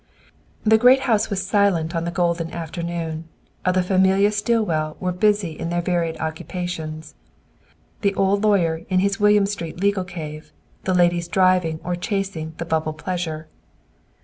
The 0.63 0.79
great 0.79 1.01
house 1.01 1.29
was 1.29 1.45
silent 1.45 1.95
on 1.95 2.05
the 2.05 2.09
golden 2.09 2.49
afternoon, 2.49 3.25
of 3.63 3.75
the 3.75 3.83
famille 3.83 4.31
Stillwell 4.31 4.97
were 4.99 5.11
busied 5.11 5.61
in 5.61 5.69
their 5.69 5.83
varied 5.83 6.17
occupations. 6.17 7.13
The 8.01 8.15
old 8.15 8.43
lawyer 8.43 8.77
in 8.89 9.01
his 9.01 9.19
William 9.19 9.45
Street 9.45 9.79
legal 9.79 10.03
cave, 10.03 10.51
the 10.85 10.95
ladies 10.95 11.27
driving 11.27 11.79
or 11.83 11.95
chasing 11.95 12.55
the 12.57 12.65
bubble 12.65 12.93
pleasure. 12.93 13.47